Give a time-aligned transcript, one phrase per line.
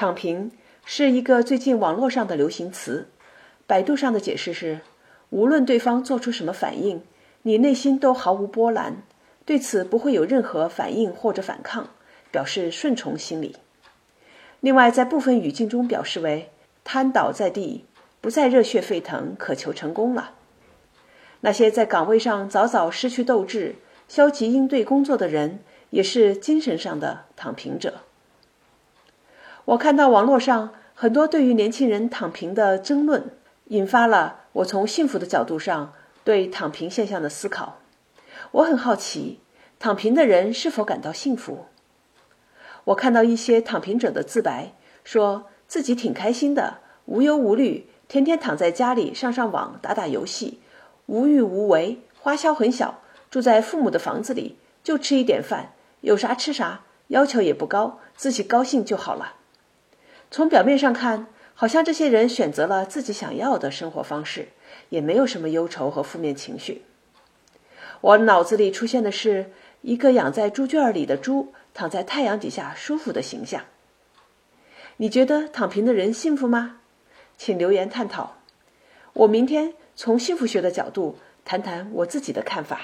[0.00, 0.50] 躺平
[0.86, 3.08] 是一个最近网络上的流行词，
[3.66, 4.80] 百度上的解释是：
[5.28, 7.02] 无论对方做出什么反应，
[7.42, 9.02] 你内心都毫无波澜，
[9.44, 11.90] 对此不会有任何反应或者反抗，
[12.30, 13.56] 表示顺从心理。
[14.60, 16.48] 另外，在部分语境中表示为
[16.82, 17.84] 瘫倒在地，
[18.22, 20.32] 不再热血沸腾，渴求成功了。
[21.42, 23.74] 那些在岗位上早早失去斗志、
[24.08, 25.58] 消极应对工作的人，
[25.90, 28.00] 也是精神上的躺平者。
[29.70, 33.30] 我看到网络上很多对于年轻人躺平的争论，
[33.66, 35.92] 引发了我从幸福的角度上
[36.24, 37.78] 对躺平现象的思考。
[38.50, 39.38] 我很好奇，
[39.78, 41.66] 躺平的人是否感到幸福？
[42.82, 44.72] 我看到一些躺平者的自白，
[45.04, 50.58] 说自己挺开心的，无忧无虑，天天躺在家里上上网、打打游戏，
[51.06, 52.98] 无欲无为，花销很小，
[53.30, 59.34] 住在父母的房子里，就吃一点饭，有啥吃啥，要求也不高，自己高兴就好了。
[60.30, 64.48] 从表面上看，好像这些人选择了自己想要的生活方式，
[64.88, 66.82] 也没有什么忧愁和负面情绪。
[68.00, 69.50] 我脑子里出现的是
[69.82, 71.52] 一个养在猪圈里的猪。
[71.72, 73.62] 躺在太阳底下舒服的形象，
[74.96, 76.80] 你觉得躺平的人幸福吗？
[77.38, 78.38] 请留言探讨。
[79.12, 82.80] 我明天从幸福学的角度谈谈我自己的看法。